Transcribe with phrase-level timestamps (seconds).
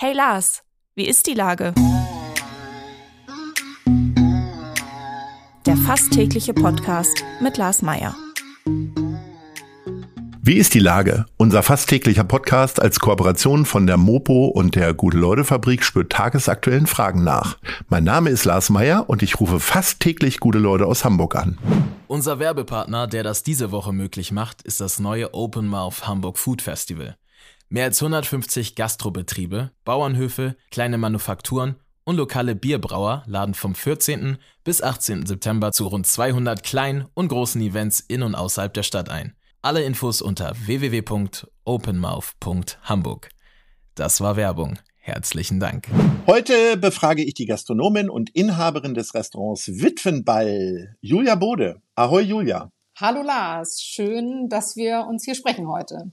[0.00, 0.62] Hey Lars,
[0.94, 1.74] wie ist die Lage?
[5.66, 8.14] Der fast tägliche Podcast mit Lars Meier.
[10.40, 11.26] Wie ist die Lage?
[11.36, 17.24] Unser fast täglicher Podcast als Kooperation von der Mopo und der Gute-Leute-Fabrik spürt tagesaktuellen Fragen
[17.24, 17.58] nach.
[17.88, 21.58] Mein Name ist Lars Meier und ich rufe fast täglich gute Leute aus Hamburg an.
[22.06, 26.62] Unser Werbepartner, der das diese Woche möglich macht, ist das neue Open Mouth Hamburg Food
[26.62, 27.16] Festival.
[27.70, 34.38] Mehr als 150 Gastrobetriebe, Bauernhöfe, kleine Manufakturen und lokale Bierbrauer laden vom 14.
[34.64, 35.26] bis 18.
[35.26, 39.34] September zu rund 200 kleinen und großen Events in und außerhalb der Stadt ein.
[39.60, 43.28] Alle Infos unter www.openmouth.hamburg.
[43.94, 44.78] Das war Werbung.
[44.96, 45.88] Herzlichen Dank.
[46.26, 51.82] Heute befrage ich die Gastronomin und Inhaberin des Restaurants Witwenball, Julia Bode.
[51.96, 52.70] Ahoi, Julia.
[53.00, 56.10] Hallo Lars, schön, dass wir uns hier sprechen heute.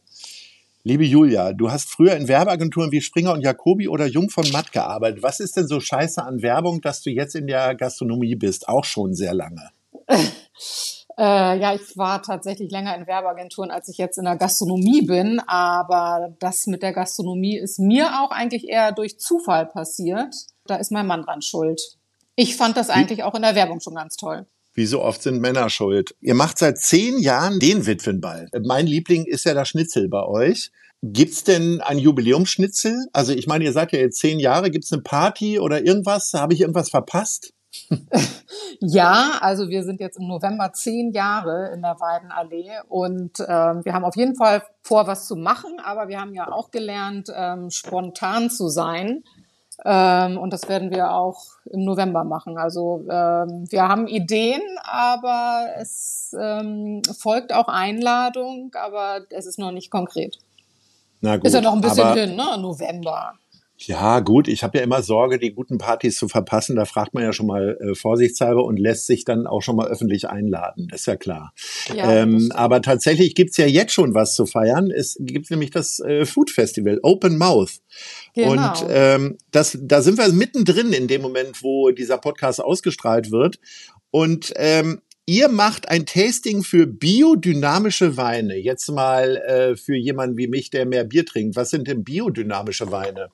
[0.87, 4.71] Liebe Julia, du hast früher in Werbeagenturen wie Springer und Jacobi oder Jung von Matt
[4.71, 5.23] gearbeitet.
[5.23, 8.69] Was ist denn so scheiße an Werbung, dass du jetzt in der Gastronomie bist?
[8.69, 9.71] Auch schon sehr lange.
[11.17, 15.39] Äh, ja, ich war tatsächlich länger in Werbeagenturen, als ich jetzt in der Gastronomie bin.
[15.47, 20.35] Aber das mit der Gastronomie ist mir auch eigentlich eher durch Zufall passiert.
[20.65, 21.81] Da ist mein Mann dran schuld.
[22.35, 24.45] Ich fand das eigentlich auch in der Werbung schon ganz toll.
[24.75, 26.15] Wie so oft sind Männer schuld.
[26.19, 28.49] Ihr macht seit zehn Jahren den Witwenball.
[28.63, 30.71] Mein Liebling ist ja der Schnitzel bei euch.
[31.01, 33.07] Gibt's denn ein Jubiläumsschnitzel?
[33.13, 34.71] Also ich meine, ihr seid ja jetzt zehn Jahre.
[34.71, 36.33] Gibt's eine Party oder irgendwas?
[36.33, 37.53] Habe ich irgendwas verpasst?
[38.81, 43.93] ja, also wir sind jetzt im November zehn Jahre in der Weidenallee und ähm, wir
[43.93, 47.69] haben auf jeden Fall vor, was zu machen, aber wir haben ja auch gelernt, ähm,
[47.69, 49.23] spontan zu sein.
[49.83, 52.57] Ähm, und das werden wir auch im November machen.
[52.57, 59.71] Also ähm, wir haben Ideen, aber es ähm, folgt auch Einladung, aber es ist noch
[59.71, 60.37] nicht konkret.
[61.21, 62.57] Na gut, ist ja noch ein bisschen hin, ne?
[62.57, 63.33] November.
[63.77, 66.77] Ja, gut, ich habe ja immer Sorge, die guten Partys zu verpassen.
[66.77, 69.87] Da fragt man ja schon mal äh, vorsichtshalber und lässt sich dann auch schon mal
[69.87, 70.87] öffentlich einladen.
[70.89, 71.53] Das ist ja klar.
[71.93, 74.91] Ja, ähm, aber tatsächlich gibt's ja jetzt schon was zu feiern.
[74.91, 77.81] Es gibt nämlich das äh, Food Festival, Open Mouth.
[78.33, 78.51] Genau.
[78.51, 83.59] Und ähm, das, da sind wir mittendrin in dem Moment, wo dieser Podcast ausgestrahlt wird.
[84.09, 88.57] Und ähm, Ihr macht ein Tasting für biodynamische Weine.
[88.57, 91.55] Jetzt mal äh, für jemanden wie mich, der mehr Bier trinkt.
[91.55, 93.29] Was sind denn biodynamische Weine?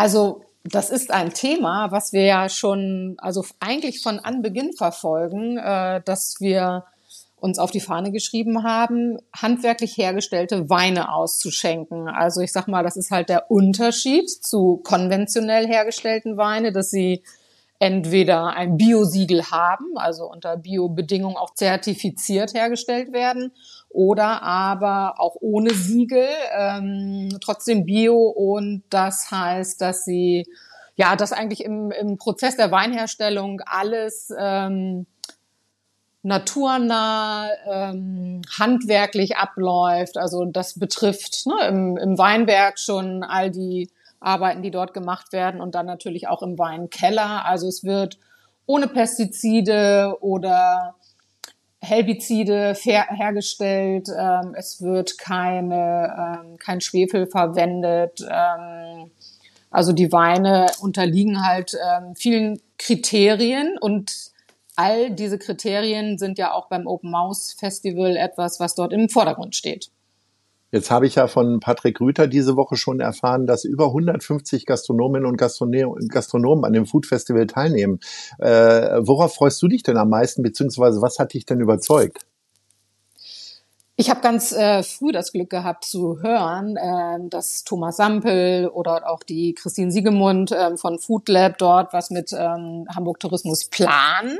[0.00, 6.00] Also das ist ein Thema, was wir ja schon, also eigentlich von Anbeginn verfolgen, äh,
[6.02, 6.86] dass wir
[7.36, 12.08] uns auf die Fahne geschrieben haben, handwerklich hergestellte Weine auszuschenken.
[12.08, 17.22] Also ich sag mal, das ist halt der Unterschied zu konventionell hergestellten Weine, dass sie
[17.78, 23.52] entweder ein Biosiegel haben, also unter Biobedingungen auch zertifiziert hergestellt werden,
[23.90, 30.46] oder aber auch ohne Siegel, ähm, trotzdem Bio und das heißt, dass sie
[30.96, 35.06] ja, dass eigentlich im, im Prozess der Weinherstellung alles ähm,
[36.22, 40.18] naturnah, ähm, handwerklich abläuft.
[40.18, 43.88] Also das betrifft ne, im, im Weinberg schon all die
[44.20, 47.46] Arbeiten, die dort gemacht werden und dann natürlich auch im Weinkeller.
[47.46, 48.18] Also es wird
[48.66, 50.96] ohne Pestizide oder
[51.82, 54.08] Herbizide hergestellt.
[54.16, 58.20] Ähm, es wird keine, ähm, kein Schwefel verwendet.
[58.28, 59.10] Ähm,
[59.70, 64.30] also die Weine unterliegen halt ähm, vielen Kriterien und
[64.76, 69.54] all diese Kriterien sind ja auch beim Open Mouse Festival etwas, was dort im Vordergrund
[69.54, 69.90] steht.
[70.72, 75.26] Jetzt habe ich ja von Patrick Rüther diese Woche schon erfahren, dass über 150 Gastronominnen
[75.26, 77.98] und Gastronomen an dem Food Festival teilnehmen.
[78.38, 82.24] Äh, worauf freust du dich denn am meisten, beziehungsweise was hat dich denn überzeugt?
[84.00, 89.10] Ich habe ganz äh, früh das Glück gehabt zu hören, äh, dass Thomas Sampel oder
[89.10, 94.38] auch die Christine Siegemund äh, von Food Lab dort was mit ähm, Hamburg Tourismus planen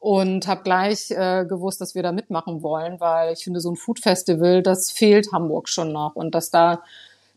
[0.00, 3.76] und habe gleich äh, gewusst, dass wir da mitmachen wollen, weil ich finde, so ein
[3.76, 6.82] Food Festival, das fehlt Hamburg schon noch und dass da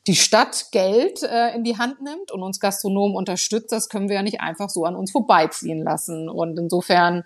[0.07, 4.15] die Stadt Geld äh, in die Hand nimmt und uns Gastronomen unterstützt, das können wir
[4.15, 6.27] ja nicht einfach so an uns vorbeiziehen lassen.
[6.27, 7.23] Und insofern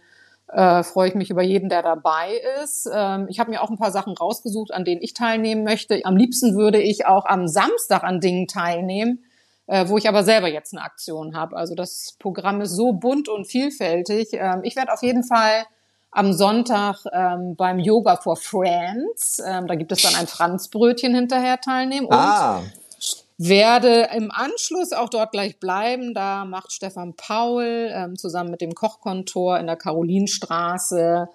[0.51, 2.33] äh, freue ich mich über jeden, der dabei
[2.63, 2.89] ist.
[2.93, 6.03] Ähm, ich habe mir auch ein paar Sachen rausgesucht, an denen ich teilnehmen möchte.
[6.03, 9.23] Am liebsten würde ich auch am Samstag an Dingen teilnehmen,
[9.67, 11.55] äh, wo ich aber selber jetzt eine Aktion habe.
[11.55, 14.29] Also das Programm ist so bunt und vielfältig.
[14.33, 15.65] Ähm, ich werde auf jeden Fall
[16.11, 21.59] am Sonntag ähm, beim Yoga for Friends, ähm, da gibt es dann ein Franzbrötchen hinterher
[21.59, 22.63] teilnehmen und ah.
[23.37, 26.13] werde im Anschluss auch dort gleich bleiben.
[26.13, 31.27] Da macht Stefan Paul ähm, zusammen mit dem Kochkontor in der Karolinstraße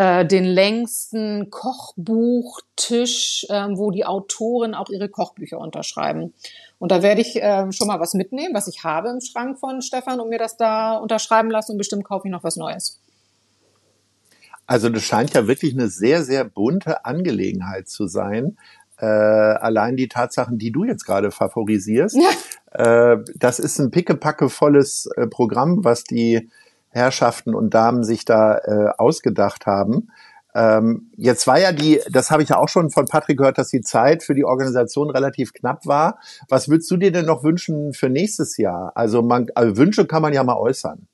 [0.00, 6.32] äh, den längsten Kochbuchtisch, äh, wo die Autoren auch ihre Kochbücher unterschreiben.
[6.78, 9.82] Und da werde ich äh, schon mal was mitnehmen, was ich habe im Schrank von
[9.82, 12.98] Stefan und mir das da unterschreiben lassen und bestimmt kaufe ich noch was Neues.
[14.66, 18.56] Also das scheint ja wirklich eine sehr, sehr bunte Angelegenheit zu sein.
[18.96, 23.12] Äh, allein die Tatsachen, die du jetzt gerade favorisierst, ja.
[23.12, 26.48] äh, das ist ein pickepackevolles äh, Programm, was die
[26.90, 30.08] Herrschaften und Damen sich da äh, ausgedacht haben.
[30.54, 33.68] Ähm, jetzt war ja die, das habe ich ja auch schon von Patrick gehört, dass
[33.68, 36.18] die Zeit für die Organisation relativ knapp war.
[36.48, 38.92] Was würdest du dir denn noch wünschen für nächstes Jahr?
[38.96, 41.06] Also, man, also Wünsche kann man ja mal äußern.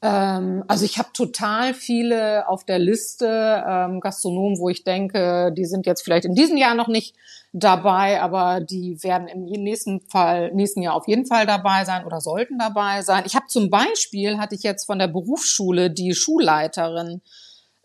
[0.00, 5.64] Ähm, also ich habe total viele auf der Liste ähm, Gastronomen, wo ich denke, die
[5.64, 7.16] sind jetzt vielleicht in diesem Jahr noch nicht
[7.52, 12.20] dabei, aber die werden im nächsten Fall, nächsten Jahr auf jeden Fall dabei sein oder
[12.20, 13.24] sollten dabei sein.
[13.26, 17.20] Ich habe zum Beispiel, hatte ich jetzt von der Berufsschule die Schulleiterin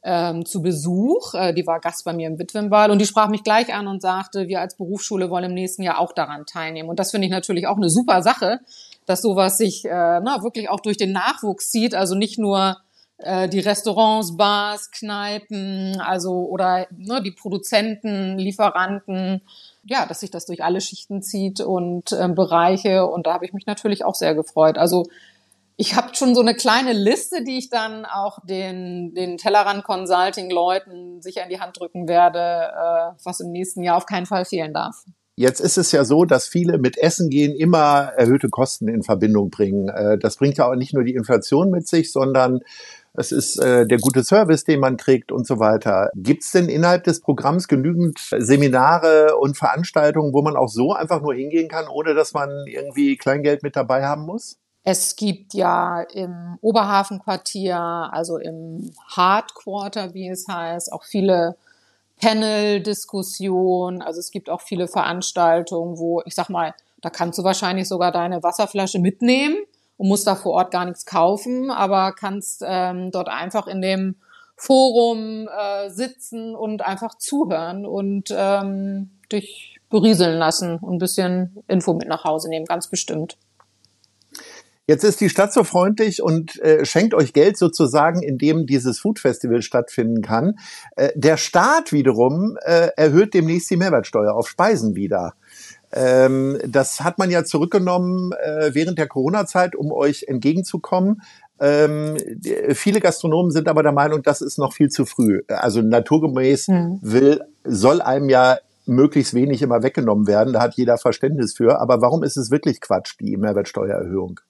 [0.04, 1.33] ähm, zu Besuch.
[1.33, 4.01] Äh, die war Gast bei mir im Witwenball und die sprach mich gleich an und
[4.01, 6.89] sagte, wir als Berufsschule wollen im nächsten Jahr auch daran teilnehmen.
[6.89, 8.60] Und das finde ich natürlich auch eine super Sache,
[9.05, 11.95] dass sowas sich äh, na, wirklich auch durch den Nachwuchs zieht.
[11.95, 12.77] Also nicht nur
[13.17, 19.41] äh, die Restaurants, Bars, Kneipen, also oder ne, die Produzenten, Lieferanten,
[19.85, 23.05] ja, dass sich das durch alle Schichten zieht und äh, Bereiche.
[23.05, 24.77] Und da habe ich mich natürlich auch sehr gefreut.
[24.77, 25.07] Also
[25.75, 30.50] ich habe schon so eine kleine Liste, die ich dann auch den, den Tellerrand Consulting
[30.51, 34.45] Leuten sicher in die Hand drücken werde, äh, was im nächsten Jahr auf keinen Fall
[34.45, 35.03] fehlen darf.
[35.35, 39.50] Jetzt ist es ja so, dass viele mit Essen gehen immer erhöhte Kosten in Verbindung
[39.50, 39.89] bringen.
[39.89, 42.59] Äh, das bringt ja auch nicht nur die Inflation mit sich, sondern
[43.15, 46.09] es ist äh, der gute Service, den man kriegt und so weiter.
[46.15, 51.21] Gibt es denn innerhalb des Programms genügend Seminare und Veranstaltungen, wo man auch so einfach
[51.21, 54.57] nur hingehen kann, ohne dass man irgendwie Kleingeld mit dabei haben muss?
[54.83, 61.56] Es gibt ja im Oberhafenquartier, also im Hardquarter, wie es heißt, auch viele
[62.21, 64.01] Panel-Diskussionen.
[64.01, 68.12] Also es gibt auch viele Veranstaltungen, wo ich sag mal, da kannst du wahrscheinlich sogar
[68.12, 69.57] deine Wasserflasche mitnehmen
[69.98, 74.15] und musst da vor Ort gar nichts kaufen, aber kannst ähm, dort einfach in dem
[74.56, 81.94] Forum äh, sitzen und einfach zuhören und ähm, dich berieseln lassen und ein bisschen Info
[81.94, 83.38] mit nach Hause nehmen, ganz bestimmt.
[84.85, 89.19] Jetzt ist die Stadt so freundlich und äh, schenkt euch Geld sozusagen, indem dieses Food
[89.19, 90.56] Festival stattfinden kann.
[90.97, 95.35] Äh, der Staat wiederum äh, erhöht demnächst die Mehrwertsteuer auf Speisen wieder.
[95.94, 101.21] Ähm, das hat man ja zurückgenommen äh, während der Corona-Zeit, um euch entgegenzukommen.
[101.62, 102.18] Ähm,
[102.74, 105.44] viele Gastronomen sind aber der Meinung, das ist noch viel zu früh.
[105.47, 107.00] Also naturgemäß hm.
[107.01, 110.51] will, soll einem ja möglichst wenig immer weggenommen werden.
[110.51, 111.79] Da hat jeder Verständnis für.
[111.79, 114.41] Aber warum ist es wirklich Quatsch, die Mehrwertsteuererhöhung?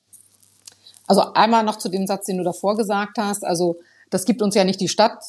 [1.08, 3.44] Also einmal noch zu dem Satz, den du davor gesagt hast.
[3.44, 3.80] Also
[4.10, 5.20] das gibt uns ja nicht die Stadt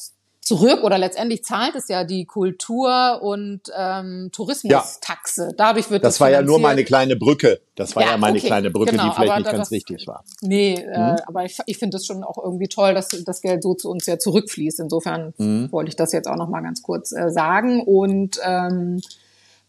[0.45, 5.47] zurück oder letztendlich zahlt es ja die Kultur- und ähm, Tourismustaxe.
[5.47, 5.51] Ja.
[5.57, 7.61] Dadurch wird das, das war ja nur meine kleine Brücke.
[7.73, 8.45] Das war ja, ja meine okay.
[8.45, 10.23] kleine Brücke, genau, die vielleicht nicht das, ganz wichtig war.
[10.41, 11.15] Nee, äh, mhm.
[11.15, 13.89] äh, aber ich, ich finde es schon auch irgendwie toll, dass das Geld so zu
[13.89, 14.81] uns ja zurückfließt.
[14.81, 15.71] Insofern mhm.
[15.71, 19.01] wollte ich das jetzt auch noch mal ganz kurz äh, sagen und ähm,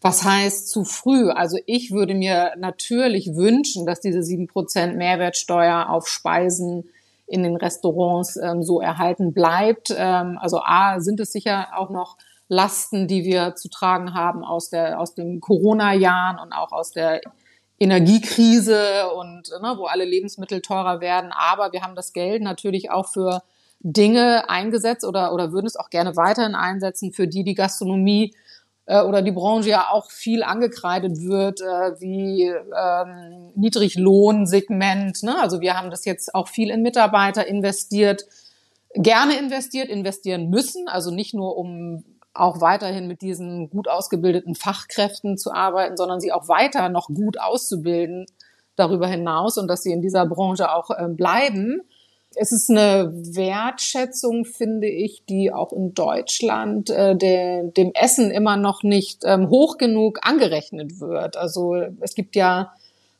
[0.01, 1.29] was heißt zu früh?
[1.29, 6.89] Also ich würde mir natürlich wünschen, dass diese sieben Prozent Mehrwertsteuer auf Speisen
[7.25, 9.93] in den Restaurants ähm, so erhalten bleibt.
[9.95, 12.17] Ähm, also A, sind es sicher auch noch
[12.47, 17.21] Lasten, die wir zu tragen haben aus, der, aus den Corona-Jahren und auch aus der
[17.79, 21.31] Energiekrise und ne, wo alle Lebensmittel teurer werden.
[21.31, 23.43] Aber wir haben das Geld natürlich auch für
[23.79, 28.33] Dinge eingesetzt oder, oder würden es auch gerne weiterhin einsetzen, für die die Gastronomie
[28.87, 35.23] äh, oder die Branche ja auch viel angekreidet wird, äh, wie ähm, Niedriglohnsegment.
[35.23, 35.39] Ne?
[35.39, 38.25] Also wir haben das jetzt auch viel in Mitarbeiter investiert,
[38.93, 42.03] gerne investiert, investieren müssen, also nicht nur um
[42.33, 47.39] auch weiterhin mit diesen gut ausgebildeten Fachkräften zu arbeiten, sondern sie auch weiter noch gut
[47.39, 48.25] auszubilden
[48.75, 51.81] darüber hinaus und dass sie in dieser Branche auch äh, bleiben
[52.39, 58.57] es ist eine Wertschätzung, finde ich, die auch in Deutschland äh, de, dem Essen immer
[58.57, 61.35] noch nicht ähm, hoch genug angerechnet wird.
[61.35, 62.73] Also es gibt ja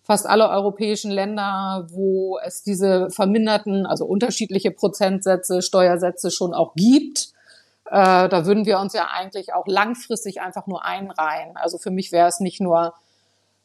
[0.03, 7.29] fast alle europäischen Länder, wo es diese verminderten, also unterschiedliche Prozentsätze, Steuersätze schon auch gibt.
[7.85, 11.57] Äh, da würden wir uns ja eigentlich auch langfristig einfach nur einreihen.
[11.57, 12.93] Also für mich wäre es nicht nur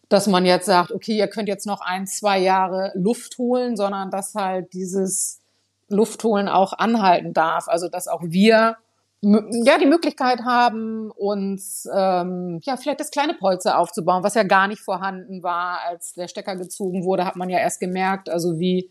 [0.08, 4.10] dass man jetzt sagt, okay, ihr könnt jetzt noch ein, zwei Jahre Luft holen, sondern
[4.10, 5.41] dass halt dieses
[5.92, 7.68] Luft holen auch anhalten darf.
[7.68, 8.76] Also dass auch wir
[9.22, 14.66] ja die Möglichkeit haben, uns ähm, ja vielleicht das kleine Polster aufzubauen, was ja gar
[14.66, 18.90] nicht vorhanden war, als der Stecker gezogen wurde, hat man ja erst gemerkt, also wie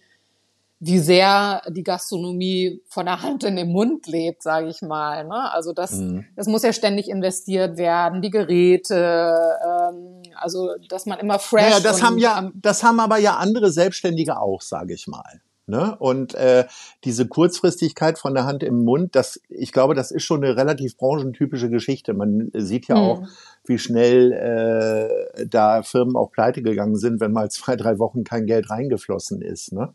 [0.84, 5.26] wie sehr die Gastronomie von der Hand in den Mund lebt, sage ich mal.
[5.26, 5.54] Ne?
[5.54, 6.26] Also das, mhm.
[6.36, 11.70] das muss ja ständig investiert werden, die Geräte, ähm, Also, dass man immer fresh.
[11.70, 15.42] Naja, das haben ja, das haben aber ja andere Selbstständige auch, sage ich mal.
[15.68, 15.96] Ne?
[16.00, 16.66] Und äh,
[17.04, 20.98] diese Kurzfristigkeit von der Hand im Mund, das, ich glaube, das ist schon eine relativ
[20.98, 22.14] branchentypische Geschichte.
[22.14, 23.02] Man sieht ja hm.
[23.02, 23.28] auch,
[23.66, 28.48] wie schnell äh, da Firmen auch pleite gegangen sind, wenn mal zwei, drei Wochen kein
[28.48, 29.72] Geld reingeflossen ist.
[29.72, 29.94] Ne?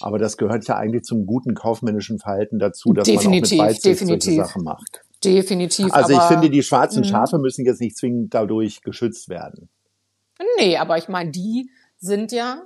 [0.00, 3.76] Aber das gehört ja eigentlich zum guten kaufmännischen Verhalten dazu, dass definitiv, man auch mit
[3.76, 5.02] Weitsicht solche Sachen macht.
[5.24, 5.92] Definitiv.
[5.92, 7.04] Also ich finde, die schwarzen mhm.
[7.04, 9.68] Schafe müssen jetzt nicht zwingend dadurch geschützt werden.
[10.58, 12.62] Nee, aber ich meine, die sind ja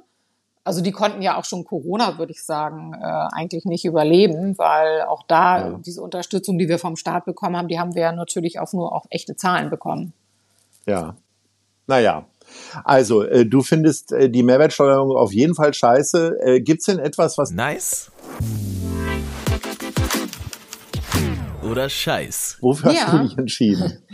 [0.64, 5.02] also die konnten ja auch schon Corona, würde ich sagen, äh, eigentlich nicht überleben, weil
[5.02, 5.80] auch da ja.
[5.84, 8.94] diese Unterstützung, die wir vom Staat bekommen haben, die haben wir ja natürlich auch nur
[8.94, 10.12] auf echte Zahlen bekommen.
[10.86, 11.16] Ja.
[11.86, 12.26] Naja.
[12.84, 16.38] Also, äh, du findest äh, die Mehrwertsteuerung auf jeden Fall scheiße.
[16.42, 17.52] Äh, Gibt es denn etwas, was.
[17.52, 18.10] Nice.
[21.62, 22.58] Oder Scheiß.
[22.60, 23.00] Wofür ja.
[23.02, 24.02] hast du dich entschieden?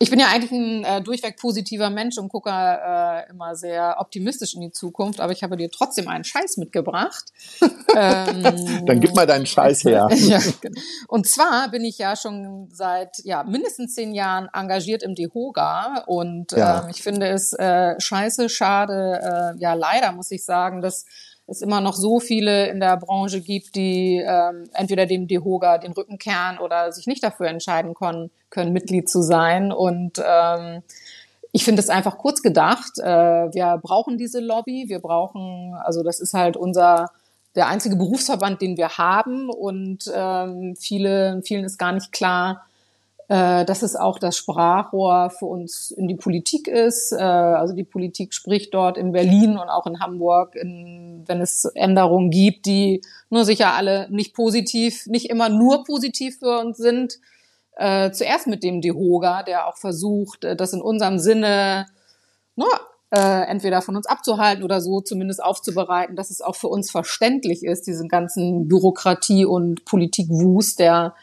[0.00, 4.54] Ich bin ja eigentlich ein äh, durchweg positiver Mensch und gucke äh, immer sehr optimistisch
[4.54, 7.24] in die Zukunft, aber ich habe dir trotzdem einen Scheiß mitgebracht.
[7.96, 10.08] ähm, Dann gib mal deinen Scheiß her.
[10.14, 10.80] ja, genau.
[11.08, 16.52] und zwar bin ich ja schon seit ja mindestens zehn Jahren engagiert im DEHOGA und
[16.52, 16.84] ja.
[16.84, 21.06] ähm, ich finde es äh, scheiße, schade, äh, ja leider muss ich sagen, dass
[21.48, 25.92] es immer noch so viele in der Branche gibt, die ähm, entweder dem DEHOGA den
[25.92, 29.72] Rücken kehren oder sich nicht dafür entscheiden können, können Mitglied zu sein.
[29.72, 30.82] Und ähm,
[31.52, 32.98] ich finde es einfach kurz gedacht.
[32.98, 34.84] Äh, wir brauchen diese Lobby.
[34.88, 37.06] Wir brauchen, also das ist halt unser
[37.54, 39.48] der einzige Berufsverband, den wir haben.
[39.48, 42.66] Und ähm, viele, vielen ist gar nicht klar,
[43.28, 47.12] äh, dass es auch das Sprachrohr für uns in die Politik ist.
[47.12, 51.66] Äh, also die Politik spricht dort in Berlin und auch in Hamburg, in, wenn es
[51.74, 57.18] Änderungen gibt, die nur sicher alle nicht positiv, nicht immer nur positiv für uns sind.
[57.76, 61.86] Äh, zuerst mit dem DeHoga, der auch versucht, äh, das in unserem Sinne
[62.56, 62.66] no,
[63.10, 67.62] äh, entweder von uns abzuhalten oder so zumindest aufzubereiten, dass es auch für uns verständlich
[67.62, 71.14] ist, diesen ganzen Bürokratie- und Politikwust, der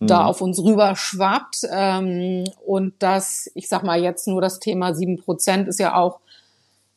[0.00, 0.28] da mhm.
[0.28, 1.66] auf uns rüber schwappt.
[1.70, 6.20] Ähm, und das, ich sag mal jetzt nur das Thema sieben Prozent ist ja auch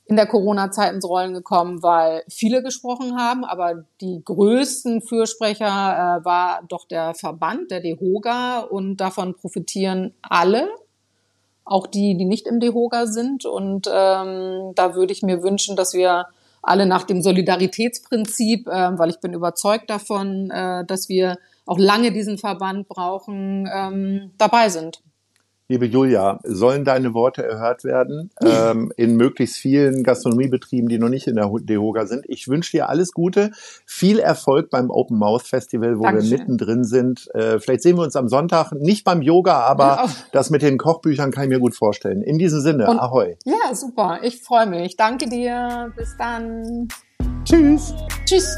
[0.05, 6.25] in der Corona-Zeit ins Rollen gekommen, weil viele gesprochen haben, aber die größten Fürsprecher äh,
[6.25, 10.67] war doch der Verband, der DEHOGA, und davon profitieren alle,
[11.63, 13.46] auch die, die nicht im DEHOGA sind.
[13.46, 16.25] Und ähm, da würde ich mir wünschen, dass wir
[16.62, 22.12] alle nach dem Solidaritätsprinzip, äh, weil ich bin überzeugt davon, äh, dass wir auch lange
[22.12, 25.01] diesen Verband brauchen, ähm, dabei sind.
[25.72, 31.27] Liebe Julia, sollen deine Worte erhört werden ähm, in möglichst vielen Gastronomiebetrieben, die noch nicht
[31.27, 32.25] in der DEHOGA sind.
[32.27, 33.51] Ich wünsche dir alles Gute,
[33.86, 36.30] viel Erfolg beim Open Mouth Festival, wo Dankeschön.
[36.30, 37.34] wir mittendrin sind.
[37.34, 40.10] Äh, vielleicht sehen wir uns am Sonntag, nicht beim Yoga, aber oh.
[40.34, 42.22] das mit den Kochbüchern kann ich mir gut vorstellen.
[42.22, 43.38] In diesem Sinne, Und, ahoi.
[43.46, 44.20] Ja, super.
[44.24, 44.98] Ich freue mich.
[44.98, 45.94] Danke dir.
[45.96, 46.89] Bis dann.
[47.46, 47.94] Tschüss.
[48.25, 48.58] Tschüss.